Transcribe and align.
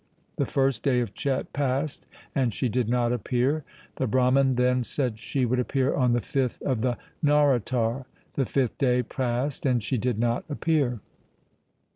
The 0.37 0.47
first 0.47 0.81
day 0.81 0.99
of 1.01 1.13
Chet 1.13 1.53
passed, 1.53 2.07
and 2.33 2.51
she 2.51 2.69
did 2.69 2.89
not 2.89 3.13
appear. 3.13 3.63
The 3.97 4.07
Brahman 4.07 4.55
then 4.55 4.83
said 4.83 5.19
she 5.19 5.45
would 5.45 5.59
appear 5.59 5.93
on 5.93 6.13
the 6.13 6.21
fifth 6.21 6.59
of 6.63 6.81
the 6.81 6.97
Nauratar. 7.21 8.05
The 8.33 8.45
fifth 8.45 8.79
day 8.79 9.03
passed, 9.03 9.63
and 9.63 9.83
she 9.83 9.99
did 9.99 10.17
not 10.17 10.43
appear. 10.49 11.01